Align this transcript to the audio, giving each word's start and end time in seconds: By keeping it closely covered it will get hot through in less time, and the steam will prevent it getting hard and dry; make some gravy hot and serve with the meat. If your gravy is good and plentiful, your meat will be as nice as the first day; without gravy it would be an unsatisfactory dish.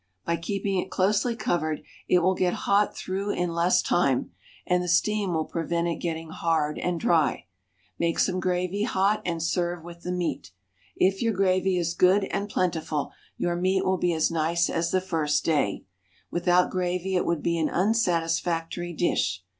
By 0.25 0.35
keeping 0.35 0.79
it 0.79 0.89
closely 0.89 1.35
covered 1.35 1.83
it 2.07 2.23
will 2.23 2.33
get 2.33 2.55
hot 2.65 2.97
through 2.97 3.33
in 3.33 3.53
less 3.53 3.83
time, 3.83 4.31
and 4.65 4.81
the 4.81 4.87
steam 4.87 5.31
will 5.31 5.45
prevent 5.45 5.87
it 5.87 5.97
getting 5.97 6.31
hard 6.31 6.79
and 6.79 6.99
dry; 6.99 7.45
make 7.99 8.17
some 8.17 8.39
gravy 8.39 8.81
hot 8.81 9.21
and 9.25 9.43
serve 9.43 9.83
with 9.83 10.01
the 10.01 10.11
meat. 10.11 10.53
If 10.95 11.21
your 11.21 11.33
gravy 11.33 11.77
is 11.77 11.93
good 11.93 12.23
and 12.31 12.49
plentiful, 12.49 13.11
your 13.37 13.55
meat 13.55 13.85
will 13.85 13.99
be 13.99 14.15
as 14.15 14.31
nice 14.31 14.71
as 14.71 14.89
the 14.89 15.01
first 15.01 15.45
day; 15.45 15.85
without 16.31 16.71
gravy 16.71 17.15
it 17.15 17.25
would 17.27 17.43
be 17.43 17.59
an 17.59 17.69
unsatisfactory 17.69 18.93
dish. 18.93 19.43